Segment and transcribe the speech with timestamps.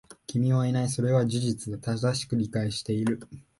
[0.25, 0.89] 君はいない。
[0.89, 1.77] それは事実だ。
[1.79, 3.19] 正しく理解している。